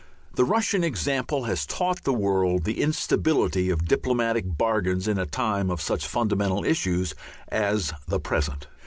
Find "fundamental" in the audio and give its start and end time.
6.07-6.65